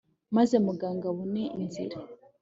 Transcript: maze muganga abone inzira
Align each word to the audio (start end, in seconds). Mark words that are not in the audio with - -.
maze 0.35 0.55
muganga 0.65 1.05
abone 1.11 1.43
inzira 1.59 1.97